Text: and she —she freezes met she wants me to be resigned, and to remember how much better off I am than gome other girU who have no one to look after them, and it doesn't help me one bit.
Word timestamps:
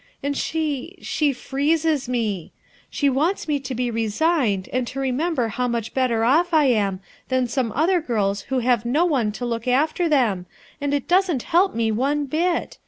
and 0.23 0.35
she 0.35 0.97
—she 0.99 1.31
freezes 1.31 2.09
met 2.09 2.49
she 2.89 3.07
wants 3.07 3.47
me 3.47 3.59
to 3.59 3.75
be 3.75 3.91
resigned, 3.91 4.67
and 4.73 4.87
to 4.87 4.99
remember 4.99 5.49
how 5.49 5.67
much 5.67 5.93
better 5.93 6.23
off 6.23 6.55
I 6.55 6.63
am 6.65 7.01
than 7.29 7.45
gome 7.45 7.71
other 7.75 8.01
girU 8.01 8.43
who 8.47 8.61
have 8.61 8.83
no 8.83 9.05
one 9.05 9.31
to 9.33 9.45
look 9.45 9.67
after 9.67 10.09
them, 10.09 10.47
and 10.81 10.91
it 10.95 11.07
doesn't 11.07 11.43
help 11.43 11.75
me 11.75 11.91
one 11.91 12.25
bit. 12.25 12.79